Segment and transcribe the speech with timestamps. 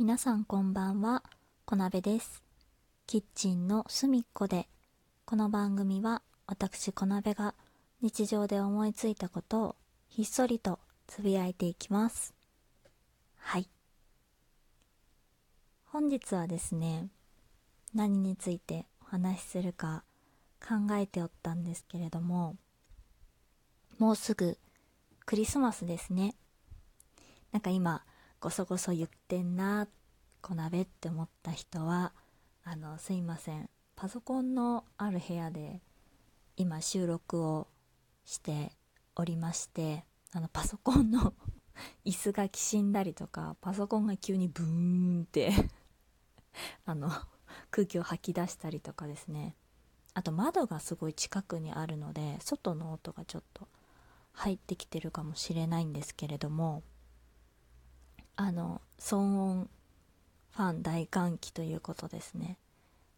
[0.00, 1.22] 皆さんこんばんは、
[1.66, 2.42] 小鍋です。
[3.06, 4.66] キッチンの隅っこで、
[5.26, 7.54] この番組は私小鍋が
[8.00, 9.76] 日常で思いついたことを
[10.08, 12.32] ひっそりとつぶやいていきます。
[13.36, 13.68] はい。
[15.84, 17.10] 本日はですね、
[17.94, 20.04] 何についてお話しするか
[20.66, 22.56] 考えておったんですけれども、
[23.98, 24.56] もうすぐ
[25.26, 26.36] クリスマスですね。
[27.52, 28.02] なんか今、
[28.40, 29.86] ごそごそ言ってんな、
[30.40, 32.14] 小鍋って思った人は、
[32.64, 33.68] あの、すいません。
[33.96, 35.82] パソコンのある部屋で
[36.56, 37.68] 今収録を
[38.24, 38.72] して
[39.14, 41.34] おりまして、あの、パソコンの
[42.06, 45.52] 椅子がきしんだりとか、パソコンが急にブーンって
[46.86, 47.10] あの、
[47.70, 49.54] 空気を吐き出したりとかですね。
[50.14, 53.68] あと窓がすごい近くにあるので、外の音がちょっと
[54.32, 56.82] 入ってきてるかもしれないんですけれども、
[58.36, 59.70] あの、騒音
[60.52, 62.58] ファン大歓喜ということですね。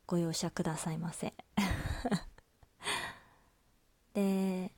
[0.07, 1.35] ご容赦くださいませ。
[4.15, 4.73] で、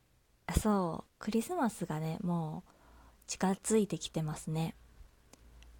[0.60, 2.70] そう、クリスマスがね、もう
[3.26, 4.74] 近づいてきてますね。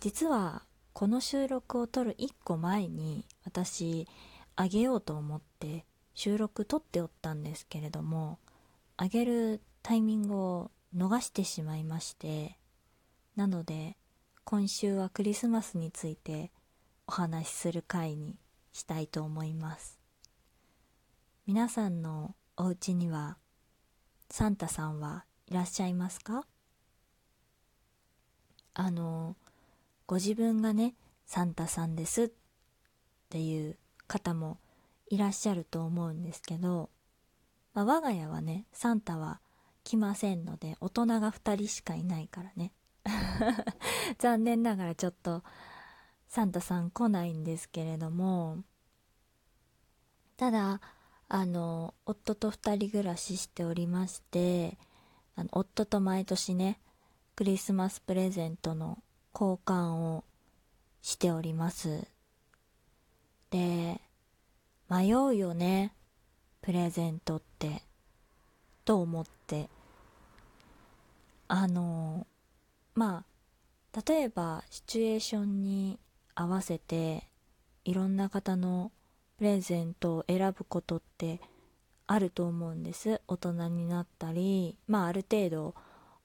[0.01, 4.09] 実は、この収録を撮る1個前に、私、
[4.57, 8.39] あげようと思って収録撮っておったんですけれども、
[8.97, 12.59] あげるタイミングを逃してしまいまして、
[13.37, 13.97] なので、
[14.47, 16.53] 今週はクリスマスについて
[17.07, 18.37] お話しする回に
[18.75, 19.99] したいと思います。
[21.47, 23.39] 皆さんのお家には
[24.29, 26.45] サンタさんはいらっしゃいますか？
[28.75, 29.35] あの
[30.07, 32.31] ご自分がねサンタさんですっ
[33.31, 34.59] ていう方も
[35.09, 36.91] いらっしゃると思うんですけど、
[37.73, 39.41] まあ、我が家はねサンタは
[39.85, 42.73] 来ませんので大人が2人しかいないからね。
[44.19, 45.43] 残念ながらちょっと
[46.29, 48.63] サンタさん来ないんですけれども
[50.37, 50.81] ただ
[51.29, 54.79] あの夫と2人暮らししておりまして
[55.37, 56.81] あの夫と毎年ね
[57.37, 59.03] クリスマスプレゼントの
[59.35, 60.25] 交換を
[61.03, 62.07] しております。
[63.51, 64.01] で
[64.89, 65.95] 迷うよね
[66.63, 67.83] プレゼントって
[68.85, 69.69] と思って。
[71.47, 72.27] あの
[72.95, 73.25] ま
[73.93, 75.99] あ例えばシチュエーションに
[76.35, 77.29] 合わせて
[77.85, 78.91] いろんな方の
[79.39, 81.41] プレゼントを選ぶことって
[82.07, 83.21] あると思うんです。
[83.29, 85.75] 大人になったりまあある程度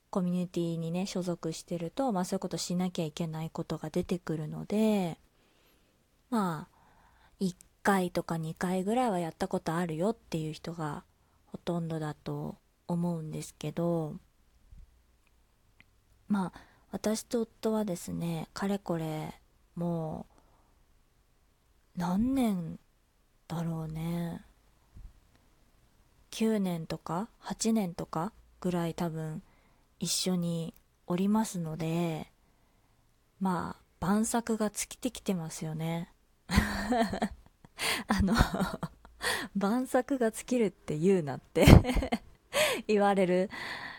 [0.09, 5.19] コミュニティにね所属してると、まあ、そういうことしなきゃいけないことが出てくるので
[6.29, 6.79] まあ
[7.39, 11.03] 1回とか2回ぐらいはやったことあるよっていう人が
[11.45, 12.57] ほとんどだと
[12.87, 14.15] 思うんですけど
[16.29, 19.33] まあ私と夫はですねかれこれ
[19.75, 20.25] も
[21.97, 22.79] う何年
[23.47, 24.45] だろうね。
[26.31, 28.31] 9年とか8年とか
[28.61, 29.41] ぐらい多分
[29.99, 30.73] 一緒に
[31.07, 32.31] おりますので
[33.39, 36.13] まあ晩作が尽きてきてますよね。
[38.07, 38.33] あの
[39.55, 41.65] 晩作が尽きるって言うなって
[42.87, 43.49] 言われる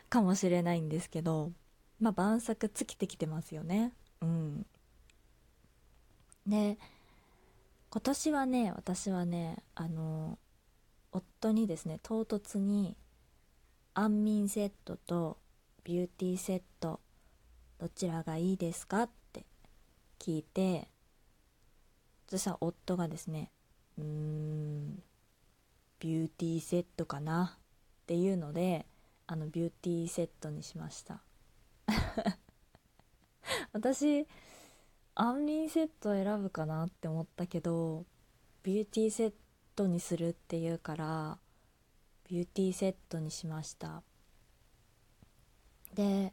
[0.09, 1.53] かもしれないんですけど。
[2.01, 3.93] まあ晩作尽きてきてますよね。
[4.23, 4.67] うん。
[6.47, 6.79] で
[7.91, 10.39] 今年はね私はねあの
[11.13, 12.97] 夫にですね唐突に
[13.95, 15.39] 安眠セットと
[15.85, 17.01] ビューティーセット
[17.79, 19.45] どちらがいいですかって
[20.19, 20.89] 聞いて
[22.29, 23.51] そしたら夫がですね
[23.99, 25.03] うーん
[25.99, 28.87] ビューティーセットかなっていうので
[29.27, 31.21] あのビューティーセットにしました。
[33.73, 34.27] 私
[35.15, 38.05] 安眠セット選ぶかなって思ったけど
[38.63, 39.35] ビューティーセッ
[39.77, 41.39] トにするっていうから
[42.29, 44.03] ビューティーセットにしました。
[45.95, 46.33] で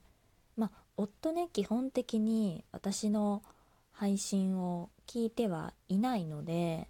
[0.56, 3.42] まあ夫ね基本的に私の
[3.92, 6.88] 配信を聞いてはいないので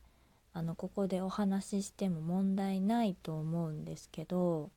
[0.54, 4.72] あのここでお話ししても問題ないと思うんですけど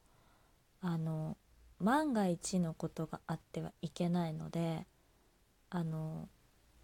[0.81, 1.37] あの
[1.81, 4.87] 万が一のことがあってはいけないので
[5.71, 6.29] あの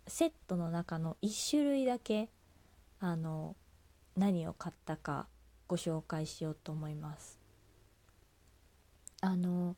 [0.07, 2.31] セットの中の1種類だけ
[3.01, 3.57] あの
[4.17, 5.27] 何を買ったか
[5.69, 7.39] ご紹介しようと思います。
[9.21, 9.77] あの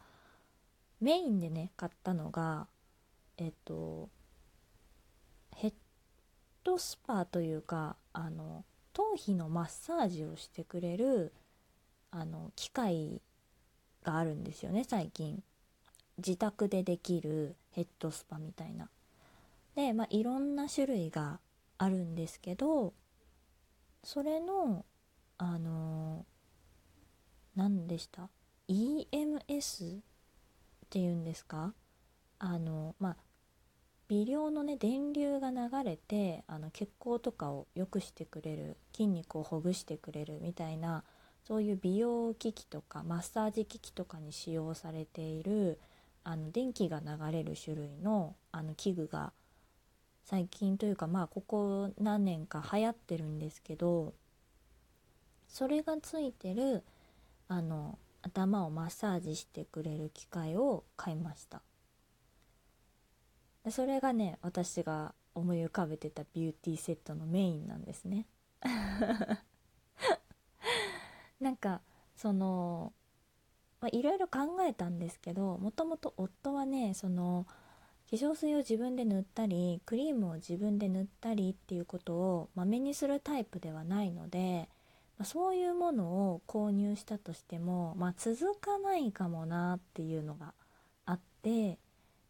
[1.01, 2.67] メインでね買ったのが
[3.39, 4.11] えっと
[5.57, 5.73] ヘッ
[6.63, 11.33] ドスパというかあの頭皮のマッサージをしてくれる
[12.11, 13.23] あの機械
[14.05, 15.43] があるんですよね最近。
[16.19, 18.89] 自宅でできるヘッドスパみたいな。
[19.77, 21.39] で、まあ、いろんな種類が
[21.79, 22.93] あるんですけど
[24.03, 24.85] それの
[25.39, 26.27] あの
[27.55, 28.29] 何でした
[28.69, 30.01] ？EMS っ
[30.91, 31.73] ていうんですか？
[32.41, 33.17] あのまあ
[34.09, 41.05] 微量のね電流が流れてあの血行とかを良くしてくれる筋肉をほぐしてくれるみたいな
[41.49, 45.81] そういう美容機器とかマッサージ機器とかに使用されている
[46.23, 49.33] あの電気が流れる種類のあの器具が
[50.27, 54.13] 最近というかまあここ何年か流行ってるんですけど
[55.49, 56.85] それがついてる
[57.49, 61.63] あの頭をマッサージしてくれる機械を買いました。
[63.71, 68.27] それがね私が思い浮かべてたビューティーセットのメインなんですね。
[71.41, 71.81] なんか
[72.17, 72.93] その
[73.93, 77.47] いろいろ考えたんですけどもともと夫はねその
[78.11, 84.69] 化粧水を自分で塗ったりクリームを自分で塗ったりっていうことをまめにするタイプではないので、
[85.19, 90.55] まあ、そういうものを購入したとしても、まあ、続かないかもなっていうのが
[91.05, 91.79] あって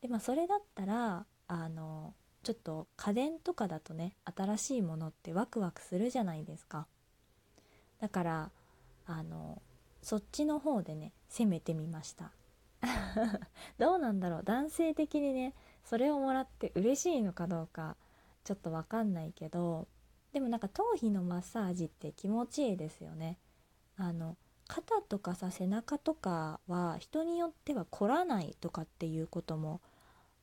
[0.03, 2.13] で、まあ、それだったらあの
[2.43, 6.87] ちょっと家電とかだとね新しいものってワクワクするじゃないですか。
[8.01, 8.51] だから
[9.09, 9.63] あの
[10.03, 12.33] そっちの方でね攻めてみました。
[13.79, 14.45] どうなんだろう？
[14.45, 17.97] 男性的にねそれをもらって嬉しいのかどうか
[18.45, 19.89] ちょっとわかんないけど
[20.33, 23.39] でもなんか頭皮のマッサージって気持ちいいですよね。
[23.97, 24.37] あの
[24.69, 29.81] 肩とかさ背中とかは人によっては凝らないとかっていうことも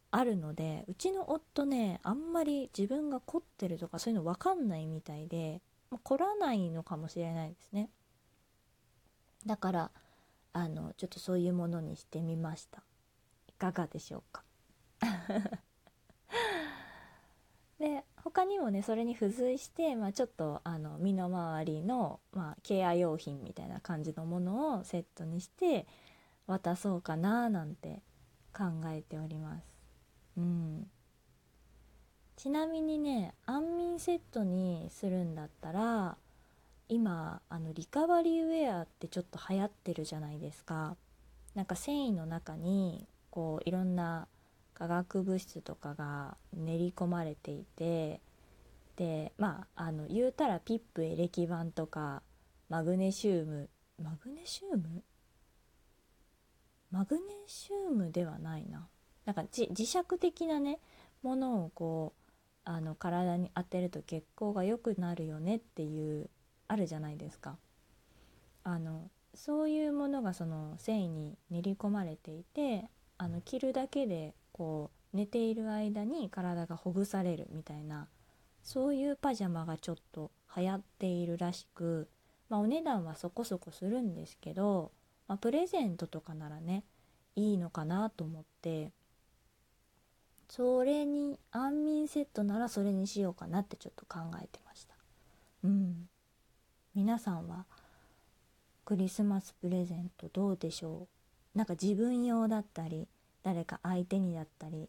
[0.10, 7.90] あるのでうちの夫ねあんまり自分が凝ってるとかそういうの分かんないみたいで、まあ、凝らないのかもしれないですね。
[9.46, 9.92] だから
[10.54, 12.82] あのちょっとそういうものにしてみました。
[13.48, 14.44] いかがでしょうか？
[17.80, 25.86] で他にもねそれに付随して、まあ、ちょっとあの身の回りの、まあ、ケア用品みたいな感じのものをセットにして
[26.48, 28.02] 渡そうかななんて
[28.54, 29.66] 考えております。
[30.38, 30.90] うん、
[32.38, 36.18] ちなみにね安眠セットにするんだったら
[36.88, 40.96] 今あのリカバリーウェアってちょっと流行ってるじゃないですか。
[41.56, 44.28] なんか繊維の中にこういろんな
[44.74, 48.20] 化学物質とかが練り込まれていて
[48.98, 52.22] でまああの言うたらピップエレキ板とか
[52.70, 53.70] マグネシウム
[54.02, 55.04] マグネシウム？
[56.92, 58.88] マグネシウムではないな
[59.26, 60.80] なんか磁石的なね
[61.24, 62.14] ものをこ
[62.66, 66.30] うあの体に当てると血行が良くなるよねっていう
[66.68, 67.58] あるじゃないですか。
[68.64, 78.08] あのそういうものがその繊維に練り込まれていてあの着るだけでこう寝ている間に体がほぐされるみたいな
[78.64, 82.10] そういうパジャマがちょっと流行っているらしく、
[82.50, 84.92] まあ、お値段はそこそこするんですけど、
[85.28, 86.84] まあ、プレゼントとかならね
[87.36, 88.92] いいのかなと思って
[90.50, 94.96] それに安眠セットならそれにしようかなってちょっと考えてました
[95.64, 96.08] うん
[96.96, 97.66] 皆さんは
[98.86, 101.10] クリスマスプレゼントどうでしょ
[101.54, 101.58] う？
[101.58, 103.10] なんか自分用だったり
[103.44, 104.88] 誰か相手にだったり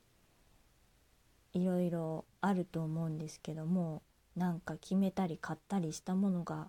[1.52, 4.02] いろいろあると思うんですけども
[4.36, 6.68] なんか決めたり買ったりしたものが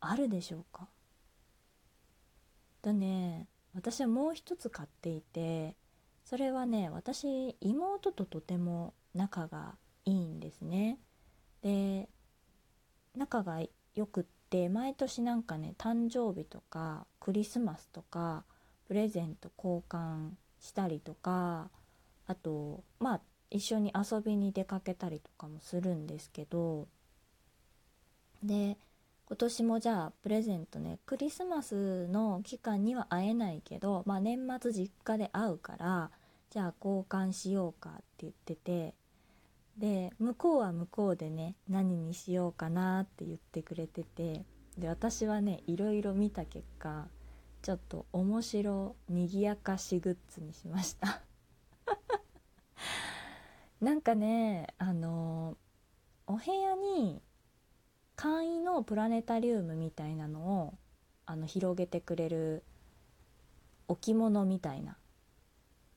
[0.00, 0.88] あるでしょうか？
[2.82, 5.76] とね私はもう一つ買っていて
[6.24, 10.98] それはね私妹ととても仲がいいんですね。
[11.62, 12.08] で
[13.16, 13.60] 仲が
[13.94, 18.44] よくって毎年なんかね誕生日とかクリスマスとか
[18.86, 21.70] プレゼント交換したりとか
[22.26, 26.86] あとまあ一緒に遊びに出かけたりとかもするんですけど
[28.42, 28.76] で
[29.26, 36.10] 今年もじゃあプレゼントねクリスマスの期間には会えないけど、まあ、年末実家で会うから
[36.50, 38.94] じゃあ交換しようかって言ってて
[39.78, 44.44] で向こうは向こうでね何にしようかなって言ってくれてて
[44.78, 47.06] で私はねいろいろ見た結果
[47.62, 51.22] ちょっと面白にぎやかしグッズにしました。
[53.80, 55.56] なんかねあの
[56.26, 57.22] お部屋に
[58.16, 60.78] 簡易のプラネタリウムみたいなのを
[61.26, 62.64] あの広げてくれる
[63.88, 64.96] 置物みたいな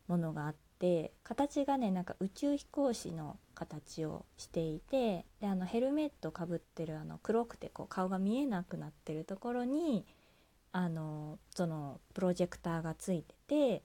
[0.08, 10.06] ものがあっって形がねなんか宇宙飛行士の形をしていてであのヘルメットかぶってるあの黒くてこう顔が見えなくなってるところに
[10.74, 13.84] あのそのプロジェクターがついてて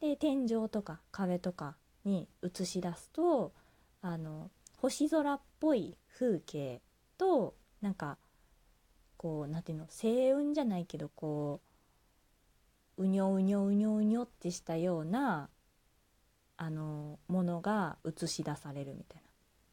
[0.00, 3.52] で天井とか壁とかに映し出すと
[4.00, 6.80] あの星空っぽい風景
[7.18, 8.16] となんか
[9.18, 11.60] こう何ていうの星雲じゃないけどこ
[12.96, 15.50] ううにょうにょうにょうにょってしたような
[16.62, 19.30] あのものが映し出されるみたいな。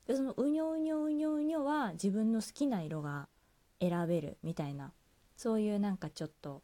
[0.08, 3.28] でそのうにょうにょうにょうにょは自分の好きな色が
[3.82, 4.94] 選べるみたいな。
[5.36, 6.64] そういうなんかちょっと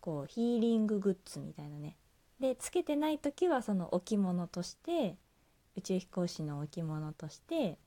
[0.00, 1.96] こうヒーリンググッズみたいなね。
[2.40, 5.16] でつけてない時はその置物として
[5.76, 7.78] 宇宙飛行士の置物として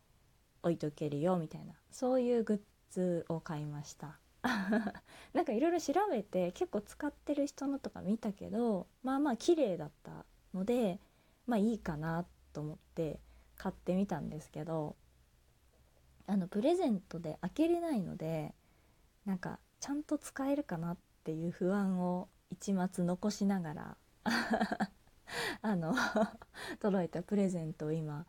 [0.63, 1.75] 置いとけるよみたいな。
[1.91, 4.17] そういうグッズを買いました。
[5.33, 10.99] なんかいろいろ調べて結構使ってる人のとか見たけどまあまあ綺麗だったので
[11.47, 13.19] まあいいかなと思って
[13.57, 14.95] 買ってみたんですけど
[16.27, 18.53] あのプレゼントで開けれないので
[19.25, 23.97] なんかちゃんと使えるかなっていう不安を一末残しながら
[25.61, 25.95] あの
[26.79, 28.25] 届いたプレゼントを今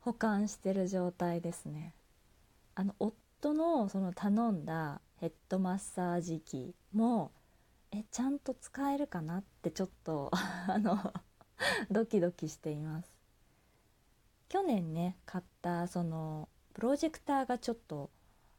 [0.00, 1.94] 保管してる状態ですね。
[2.74, 7.32] あの夫のその頼んだヘッドマッサージ機も
[7.90, 10.30] えちゃんと使えるかなってちょっと
[10.68, 11.12] あの
[11.90, 13.18] ドキドキしています。
[14.48, 18.10] 去年ね買ったそのプロジェクターがちょっと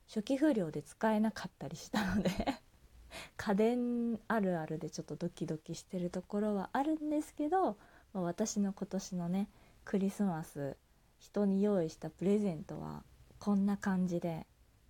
[0.07, 2.29] 初期不良で使えなかったりしたので
[3.37, 7.77] 家電あるあるでちょっとドキドキしてるところはあるんですけど、
[8.13, 9.49] まあ、私の今年のね
[9.83, 10.77] クリスマス
[11.19, 13.03] 人に用意したプレゼントは
[13.39, 14.45] こんな感じで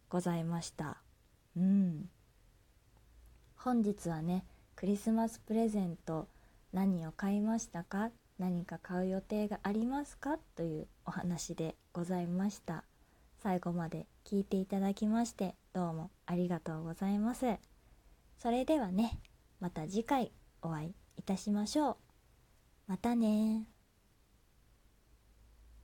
[0.09, 1.01] ございました。
[1.55, 2.09] うん。
[3.55, 6.27] 本日はねクリスマスプレゼント
[6.71, 8.11] 何を買いましたか？
[8.37, 10.37] 何か買う予定がありますか？
[10.55, 12.83] というお話でございました。
[13.41, 17.57] 最後まで聞いていただきましてどうもありがとうございます。
[18.37, 19.19] それではね
[19.59, 21.97] また次回お会いいたしましょう。
[22.87, 23.65] またね